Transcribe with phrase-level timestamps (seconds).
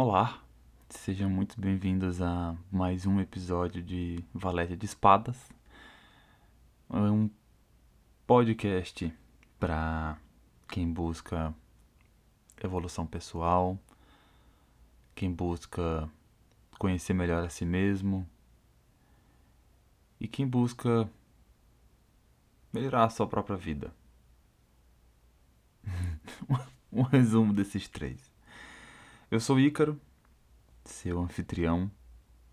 [0.00, 0.40] Olá,
[0.88, 5.50] sejam muito bem-vindos a mais um episódio de Valete de Espadas.
[6.88, 7.28] É um
[8.24, 9.12] podcast
[9.58, 10.16] para
[10.68, 11.52] quem busca
[12.62, 13.76] evolução pessoal,
[15.16, 16.08] quem busca
[16.78, 18.24] conhecer melhor a si mesmo
[20.20, 21.10] e quem busca
[22.72, 23.92] melhorar a sua própria vida.
[26.92, 28.37] um resumo desses três.
[29.30, 30.00] Eu sou Ícaro,
[30.86, 31.90] seu anfitrião,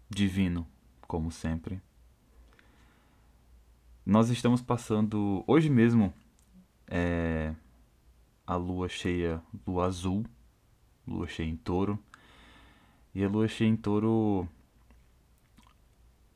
[0.10, 0.68] divino,
[1.08, 1.82] como sempre.
[4.06, 6.14] Nós estamos passando hoje mesmo
[6.86, 7.56] é,
[8.46, 10.26] a lua cheia, lua azul,
[11.08, 11.98] lua cheia em touro.
[13.14, 14.46] E a lua cheia em touro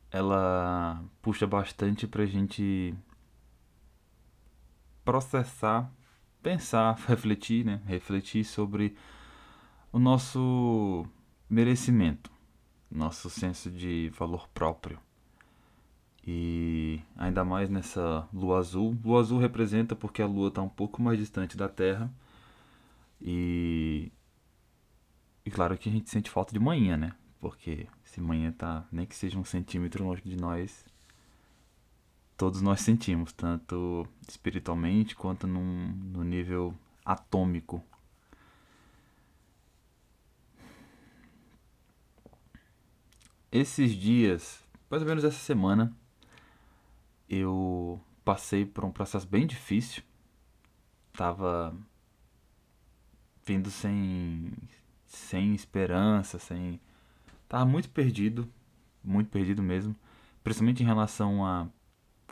[0.10, 2.96] ela puxa bastante pra gente
[5.04, 5.92] processar,
[6.42, 7.82] pensar, refletir, né?
[7.86, 8.96] Refletir sobre
[9.92, 11.06] o nosso
[11.50, 12.32] merecimento,
[12.90, 15.00] nosso senso de valor próprio.
[16.26, 18.98] E ainda mais nessa lua azul.
[19.04, 22.12] Lua azul representa porque a lua está um pouco mais distante da Terra.
[23.22, 24.12] E.
[25.46, 27.16] E claro que a gente sente falta de manhã, né?
[27.40, 30.86] Porque se manhã tá nem que seja um centímetro longe de nós,
[32.38, 37.84] todos nós sentimos, tanto espiritualmente quanto num, no nível atômico
[43.52, 45.92] Esses dias, mais ou menos essa semana,
[47.28, 50.04] eu passei por um processo bem difícil.
[51.14, 51.76] Tava
[53.44, 54.54] vindo sem
[55.08, 56.80] sem esperança, sem
[57.48, 58.48] tava muito perdido,
[59.04, 59.96] muito perdido mesmo,
[60.44, 61.68] principalmente em relação a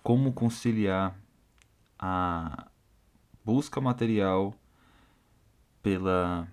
[0.04, 1.20] como conciliar
[1.98, 2.70] a
[3.44, 4.54] busca material
[5.82, 6.48] pela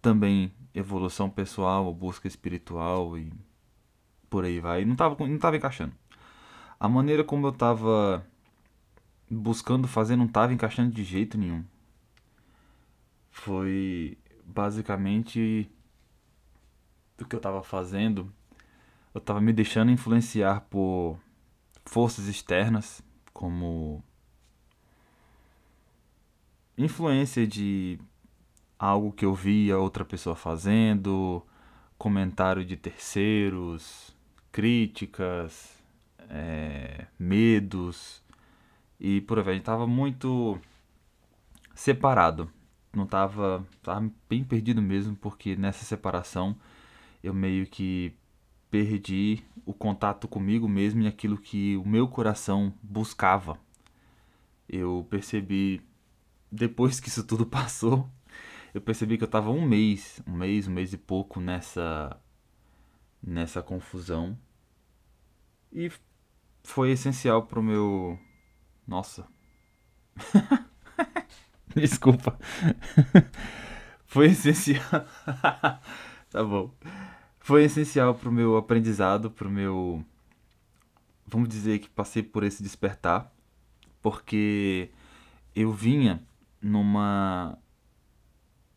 [0.00, 3.30] também evolução pessoal, busca espiritual e
[4.28, 4.84] por aí vai.
[4.84, 5.92] Não tava, não tava encaixando.
[6.78, 8.24] A maneira como eu tava
[9.30, 11.64] buscando fazer não tava encaixando de jeito nenhum.
[13.30, 15.70] Foi basicamente
[17.16, 18.32] do que eu tava fazendo.
[19.14, 21.18] Eu tava me deixando influenciar por
[21.84, 24.02] forças externas, como
[26.76, 27.98] influência de
[28.78, 31.42] algo que eu via outra pessoa fazendo,
[31.98, 34.16] comentário de terceiros,
[34.58, 35.72] críticas,
[36.28, 38.20] é, medos
[38.98, 39.56] e por aí vai.
[39.56, 40.58] Estava muito
[41.76, 42.50] separado.
[42.92, 46.56] Não estava tava bem perdido mesmo, porque nessa separação
[47.22, 48.12] eu meio que
[48.68, 53.56] perdi o contato comigo mesmo e aquilo que o meu coração buscava.
[54.68, 55.80] Eu percebi
[56.50, 58.10] depois que isso tudo passou,
[58.74, 62.20] eu percebi que eu estava um mês, um mês, um mês e pouco nessa
[63.22, 64.36] nessa confusão.
[65.78, 65.92] E
[66.64, 68.18] foi essencial pro meu.
[68.84, 69.28] Nossa.
[71.72, 72.36] Desculpa.
[74.04, 74.82] foi essencial.
[76.30, 76.74] tá bom.
[77.38, 80.04] Foi essencial pro meu aprendizado, pro meu.
[81.24, 83.32] Vamos dizer que passei por esse despertar,
[84.02, 84.90] porque
[85.54, 86.26] eu vinha
[86.60, 87.56] numa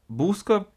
[0.08, 0.68] busca,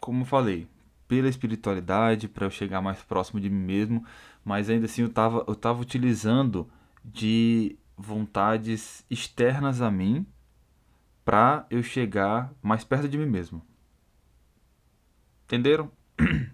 [0.00, 0.66] como falei,
[1.12, 4.02] pela espiritualidade, para eu chegar mais próximo de mim mesmo,
[4.42, 6.66] mas ainda assim eu estava eu tava utilizando
[7.04, 10.26] de vontades externas a mim
[11.22, 13.60] para eu chegar mais perto de mim mesmo.
[15.44, 15.92] Entenderam?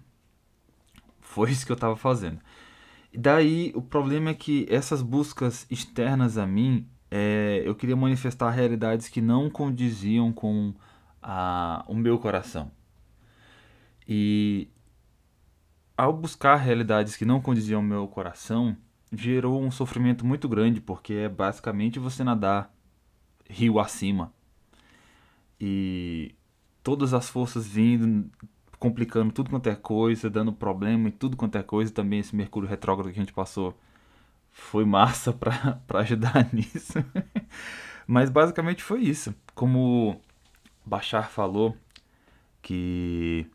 [1.21, 2.41] Foi isso que eu estava fazendo.
[3.13, 8.49] E daí o problema é que essas buscas externas a mim, é, eu queria manifestar
[8.49, 10.73] realidades que não condiziam com
[11.21, 12.77] a, o meu coração.
[14.11, 14.67] E
[15.95, 18.75] ao buscar realidades que não condiziam ao meu coração,
[19.13, 22.73] gerou um sofrimento muito grande, porque é basicamente você nadar
[23.47, 24.33] rio acima.
[25.61, 26.33] E
[26.83, 28.31] todas as forças vindo,
[28.79, 31.93] complicando tudo quanto é coisa, dando problema e tudo quanto é coisa.
[31.93, 33.77] Também esse Mercúrio retrógrado que a gente passou
[34.51, 36.93] foi massa para ajudar nisso.
[38.07, 39.35] Mas basicamente foi isso.
[39.53, 40.19] Como
[40.83, 41.77] Bachar falou,
[42.59, 43.45] que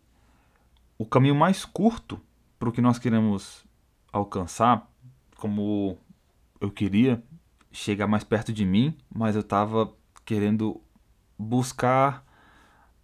[1.04, 2.18] o caminho mais curto
[2.58, 3.62] para o que nós queremos
[4.10, 4.90] alcançar,
[5.36, 5.98] como
[6.58, 7.22] eu queria
[7.70, 9.92] chegar mais perto de mim, mas eu estava
[10.24, 10.80] querendo
[11.38, 12.24] buscar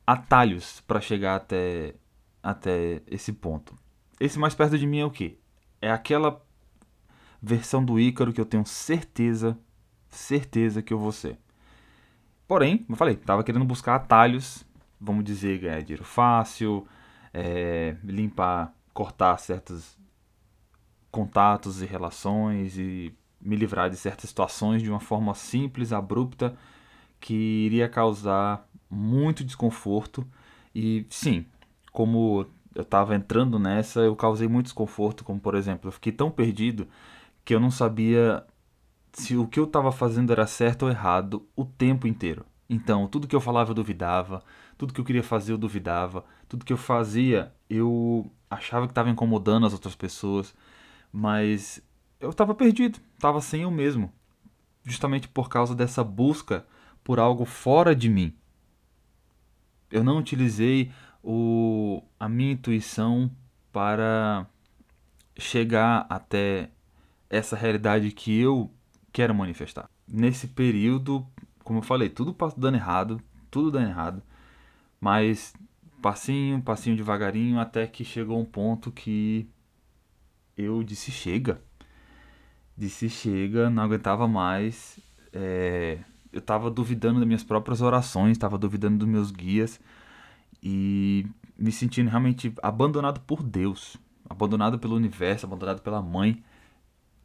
[0.06, 1.94] atalhos para chegar até,
[2.42, 3.76] até esse ponto.
[4.18, 5.38] Esse mais perto de mim é o que?
[5.82, 6.42] É aquela
[7.42, 9.58] versão do Ícaro que eu tenho certeza,
[10.08, 11.38] certeza que eu vou ser.
[12.48, 14.64] Porém, como eu falei, estava querendo buscar atalhos,
[14.98, 16.86] vamos dizer, ganhar dinheiro fácil,
[17.32, 19.98] é, limpar, cortar certos
[21.10, 26.56] contatos e relações e me livrar de certas situações de uma forma simples, abrupta,
[27.18, 30.26] que iria causar muito desconforto.
[30.74, 31.46] E sim,
[31.92, 36.30] como eu estava entrando nessa, eu causei muito desconforto, como por exemplo, eu fiquei tão
[36.30, 36.86] perdido
[37.44, 38.44] que eu não sabia
[39.12, 42.44] se o que eu estava fazendo era certo ou errado o tempo inteiro.
[42.68, 44.44] Então, tudo que eu falava eu duvidava,
[44.80, 49.10] tudo que eu queria fazer eu duvidava, tudo que eu fazia eu achava que estava
[49.10, 50.54] incomodando as outras pessoas,
[51.12, 51.82] mas
[52.18, 54.10] eu estava perdido, estava sem eu mesmo,
[54.82, 56.64] justamente por causa dessa busca
[57.04, 58.34] por algo fora de mim.
[59.90, 60.90] Eu não utilizei
[61.22, 63.30] o, a minha intuição
[63.70, 64.46] para
[65.36, 66.70] chegar até
[67.28, 68.70] essa realidade que eu
[69.12, 69.90] quero manifestar.
[70.08, 71.26] Nesse período,
[71.62, 74.22] como eu falei, tudo dando errado, tudo dando errado,
[75.00, 75.54] mas
[76.02, 79.48] passinho, passinho devagarinho, até que chegou um ponto que
[80.56, 81.62] eu disse chega.
[82.76, 84.98] Disse chega, não aguentava mais.
[85.32, 85.98] É,
[86.32, 89.80] eu estava duvidando das minhas próprias orações, estava duvidando dos meus guias
[90.62, 91.26] e
[91.58, 93.96] me sentindo realmente abandonado por Deus,
[94.28, 96.42] abandonado pelo universo, abandonado pela mãe.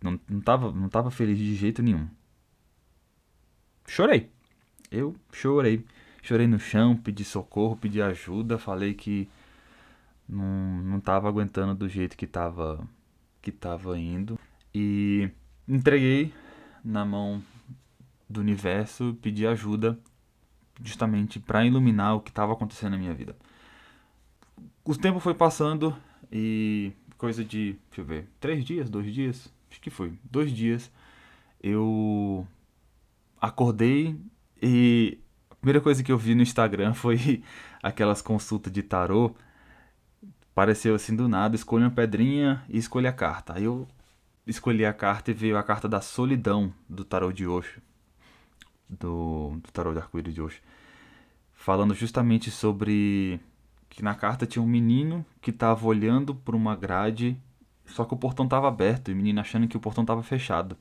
[0.02, 2.08] Não, não, tava, não tava feliz de jeito nenhum.
[3.88, 4.30] Chorei.
[4.92, 5.86] Eu chorei.
[6.26, 9.30] Chorei no chão, pedi socorro, pedi ajuda, falei que
[10.28, 12.84] não, não tava aguentando do jeito que tava,
[13.44, 14.40] que tava indo.
[14.74, 15.30] E
[15.68, 16.34] entreguei
[16.84, 17.44] na mão
[18.28, 20.00] do universo, pedi ajuda
[20.84, 23.36] justamente para iluminar o que estava acontecendo na minha vida.
[24.84, 25.96] O tempo foi passando
[26.32, 30.92] e coisa de, deixa eu ver, três dias, dois dias, acho que foi, dois dias,
[31.62, 32.48] eu
[33.40, 34.20] acordei
[34.60, 35.20] e
[35.66, 37.42] primeira coisa que eu vi no Instagram foi
[37.82, 39.34] aquelas consultas de tarô.
[40.54, 43.54] Pareceu assim do nada, escolha uma pedrinha e escolha a carta.
[43.56, 43.88] Aí eu
[44.46, 47.82] escolhi a carta e veio a carta da solidão do tarô de Osho
[48.88, 50.62] do, do tarot de arco-íris de hoje,
[51.56, 53.40] falando justamente sobre
[53.90, 57.36] que na carta tinha um menino que estava olhando por uma grade,
[57.88, 60.78] só que o portão estava aberto e o menino achando que o portão estava fechado.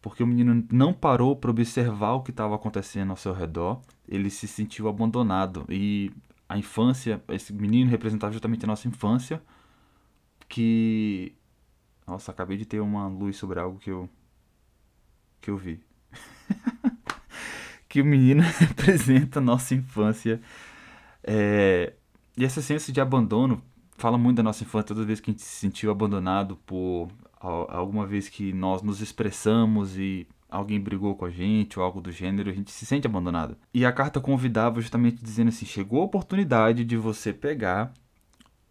[0.00, 4.30] Porque o menino não parou para observar o que estava acontecendo ao seu redor, ele
[4.30, 5.66] se sentiu abandonado.
[5.68, 6.12] E
[6.48, 9.42] a infância, esse menino representava justamente a nossa infância,
[10.48, 11.34] que.
[12.06, 14.08] Nossa, acabei de ter uma luz sobre algo que eu.
[15.40, 15.80] que eu vi.
[17.88, 20.40] que o menino representa a nossa infância.
[21.22, 21.92] É,
[22.36, 23.62] e essa sensação de abandono
[23.96, 27.08] fala muito da nossa infância, toda vez que a gente se sentiu abandonado por
[27.40, 32.10] alguma vez que nós nos expressamos e alguém brigou com a gente ou algo do
[32.10, 33.56] gênero, a gente se sente abandonado.
[33.72, 37.92] E a carta convidava justamente dizendo assim: chegou a oportunidade de você pegar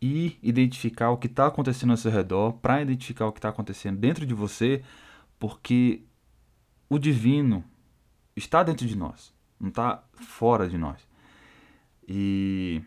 [0.01, 3.97] e identificar o que está acontecendo ao seu redor, para identificar o que está acontecendo
[3.97, 4.83] dentro de você,
[5.39, 6.03] porque
[6.89, 7.63] o divino,
[8.35, 11.07] está dentro de nós, não está fora de nós.
[12.07, 12.81] E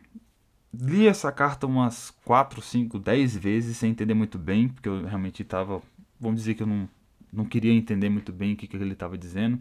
[0.73, 5.43] li essa carta umas 4, 5, 10 vezes sem entender muito bem, porque eu realmente
[5.43, 5.83] estava,
[6.19, 6.89] vamos dizer que eu não,
[7.33, 9.61] não queria entender muito bem o que, que ele estava dizendo,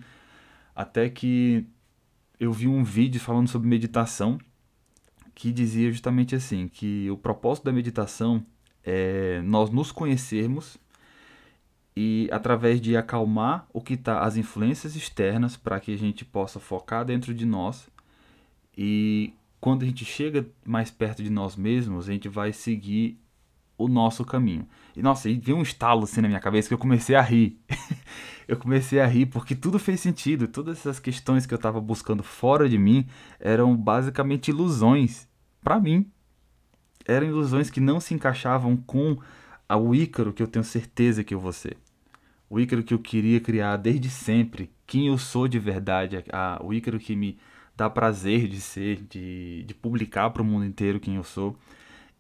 [0.76, 1.66] até que
[2.40, 4.40] eu vi um vídeo falando sobre meditação
[5.36, 8.46] que dizia justamente assim, que o propósito da meditação
[8.84, 10.78] é nós nos conhecermos
[11.96, 16.60] e através de acalmar o que está as influências externas para que a gente possa
[16.60, 17.90] focar dentro de nós
[18.78, 23.20] e quando a gente chega mais perto de nós mesmos a gente vai seguir
[23.78, 24.68] o nosso caminho.
[24.96, 27.58] E nossa e veio um estalo assim na minha cabeça que eu comecei a rir.
[28.48, 30.48] Eu comecei a rir porque tudo fez sentido.
[30.48, 33.06] Todas essas questões que eu estava buscando fora de mim
[33.40, 35.28] eram basicamente ilusões.
[35.62, 36.10] Para mim
[37.08, 39.20] eram ilusões que não se encaixavam com
[39.70, 41.78] o Ícaro que eu tenho certeza que eu vou ser.
[42.50, 46.74] O Ícaro que eu queria criar desde sempre, quem eu sou de verdade, a, o
[46.74, 47.38] Ícaro que me
[47.80, 51.58] dá prazer de ser, de, de publicar para o mundo inteiro quem eu sou.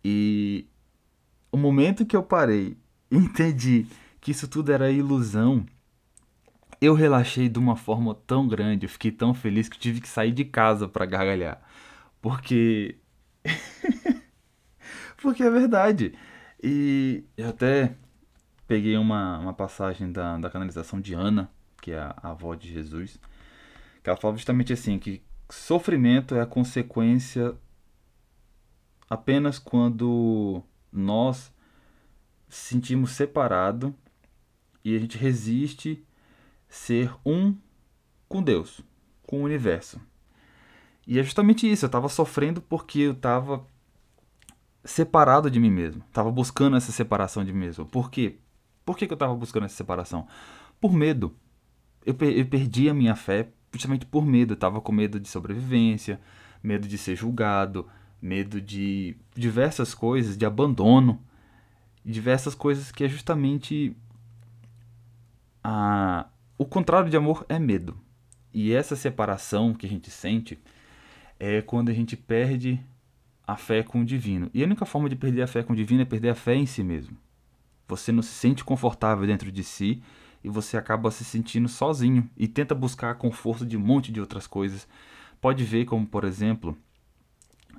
[0.04, 0.66] E
[1.51, 2.78] o momento que eu parei
[3.12, 3.86] e entendi
[4.22, 5.66] que isso tudo era ilusão,
[6.80, 10.32] eu relaxei de uma forma tão grande, eu fiquei tão feliz que tive que sair
[10.32, 11.62] de casa para gargalhar.
[12.22, 12.98] Porque.
[15.22, 16.13] Porque é verdade.
[16.63, 17.96] E eu até
[18.66, 21.51] peguei uma, uma passagem da, da canalização de Ana,
[21.82, 23.20] que é a, a avó de Jesus,
[24.01, 27.56] que ela fala justamente assim, que sofrimento é a consequência
[29.10, 31.51] apenas quando nós
[32.48, 33.94] sentimos separado
[34.84, 36.03] e a gente resiste
[36.68, 37.56] ser um
[38.27, 38.82] com Deus,
[39.24, 40.00] com o universo.
[41.06, 43.65] E é justamente isso, eu estava sofrendo porque eu estava
[44.84, 46.03] separado de mim mesmo.
[46.13, 47.86] Tava buscando essa separação de mim mesmo.
[47.86, 48.38] Por quê?
[48.86, 50.27] Por que, que eu tava buscando essa separação?
[50.79, 51.36] Por medo.
[52.06, 54.54] Eu, per eu perdi a minha fé justamente por medo.
[54.54, 56.20] Eu tava com medo de sobrevivência,
[56.62, 57.88] medo de ser julgado,
[58.22, 61.22] medo de diversas coisas, de abandono,
[62.04, 63.96] diversas coisas que é justamente
[65.64, 67.98] a o contrário de amor é medo.
[68.54, 70.60] E essa separação que a gente sente
[71.40, 72.84] é quando a gente perde
[73.48, 74.50] a fé com o divino.
[74.54, 76.56] E a única forma de perder a fé com o divino é perder a fé
[76.56, 77.18] em si mesmo.
[77.88, 80.04] Você não se sente confortável dentro de si
[80.43, 84.48] e você acaba se sentindo sozinho e tenta buscar conforto de um monte de outras
[84.48, 84.88] coisas.
[85.41, 86.77] Pode ver como, por exemplo,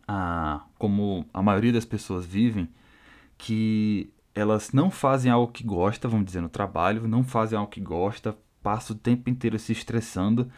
[0.07, 2.69] a, como a maioria das pessoas vivem,
[3.38, 7.81] que elas não fazem algo que gosta, vamos dizer, no trabalho, não fazem algo que
[7.81, 10.50] gosta, passa o tempo inteiro se estressando,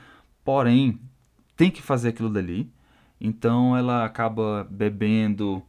[0.44, 1.00] porém
[1.56, 2.70] tem que fazer aquilo dali.
[3.20, 5.62] Então ela acaba bebendo,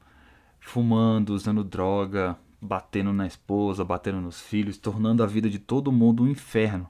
[0.59, 6.23] fumando, usando droga, batendo na esposa, batendo nos filhos, tornando a vida de todo mundo
[6.23, 6.89] um inferno.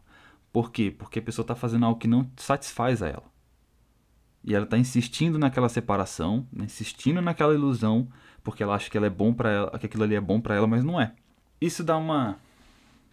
[0.51, 0.93] Por quê?
[0.95, 3.33] Porque a pessoa está fazendo algo que não satisfaz a ela.
[4.43, 8.07] E ela está insistindo naquela separação, insistindo naquela ilusão,
[8.43, 10.53] porque ela acha que ela é bom para ela, que aquilo ali é bom para
[10.55, 11.15] ela, mas não é.
[11.59, 12.37] Isso dá uma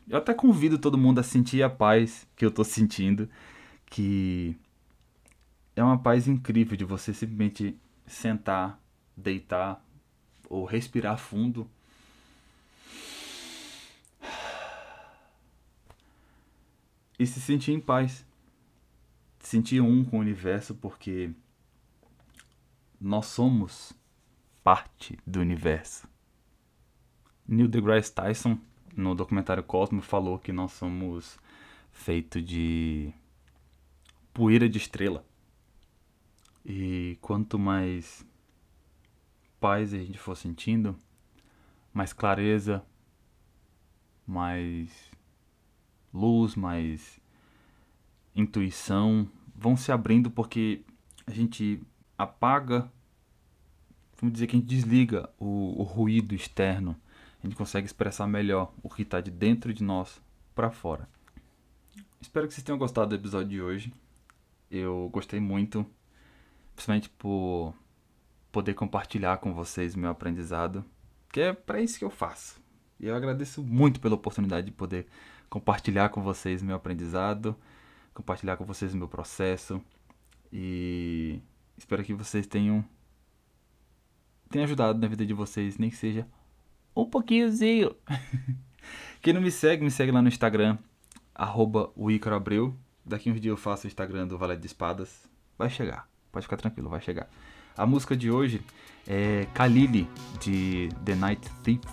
[0.07, 3.29] Eu até convido todo mundo a sentir a paz que eu estou sentindo,
[3.87, 4.55] que
[5.75, 8.79] é uma paz incrível de você simplesmente sentar,
[9.17, 9.83] deitar
[10.49, 11.71] ou respirar fundo.
[17.21, 18.25] E se sentir em paz
[19.41, 21.31] sentir um com o universo porque
[22.99, 23.93] nós somos
[24.65, 26.09] parte do universo.
[27.47, 28.59] Neil deGrasse Tyson,
[28.97, 31.39] no documentário Cosmo, falou que nós somos
[31.93, 33.13] feito de
[34.33, 35.23] poeira de estrela.
[36.65, 38.25] E quanto mais
[39.61, 40.97] paz a gente for sentindo,
[41.93, 42.83] mais clareza,
[44.27, 45.10] mais
[46.13, 47.21] luz, mais
[48.35, 50.83] intuição vão se abrindo porque
[51.27, 51.83] a gente
[52.17, 52.91] apaga,
[54.19, 56.97] vamos dizer que a gente desliga o, o ruído externo,
[57.43, 60.21] a gente consegue expressar melhor o que está de dentro de nós
[60.55, 61.09] para fora.
[62.21, 63.93] Espero que vocês tenham gostado do episódio de hoje.
[64.71, 65.87] Eu gostei muito,
[66.75, 67.75] principalmente por
[68.53, 70.85] poder compartilhar com vocês o meu aprendizado,
[71.33, 72.61] que é para isso que eu faço.
[72.99, 75.07] E eu agradeço muito pela oportunidade de poder
[75.51, 77.55] compartilhar com vocês meu aprendizado
[78.15, 79.81] compartilhar com vocês meu processo
[80.53, 81.41] e
[81.77, 82.85] espero que vocês tenham
[84.51, 86.27] tenha ajudado na vida de vocês, nem que seja
[86.95, 87.95] um pouquinhozinho.
[89.23, 90.77] Quem não me segue, me segue lá no Instagram,
[91.35, 91.93] arroba
[92.35, 92.77] Abreu.
[93.05, 95.29] Daqui uns dias eu faço o Instagram do Valete de Espadas.
[95.57, 97.29] Vai chegar, pode ficar tranquilo, vai chegar.
[97.77, 98.61] A música de hoje
[99.07, 100.09] é Kalili,
[100.41, 101.85] de The Night Thief,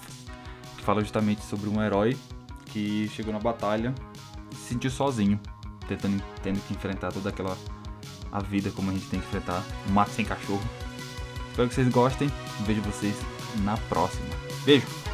[0.78, 2.18] que fala justamente sobre um herói
[2.68, 3.94] que chegou na batalha
[4.52, 5.40] e se sentiu sozinho
[5.88, 7.58] tentando, tendo que enfrentar toda aquela
[8.32, 10.62] a vida como a gente tem que enfrentar, um mato sem cachorro.
[11.50, 12.30] Espero que vocês gostem.
[12.66, 13.16] Vejo vocês
[13.64, 14.30] na próxima.
[14.66, 15.07] Beijo!